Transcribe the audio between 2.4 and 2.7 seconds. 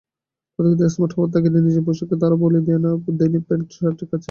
বলি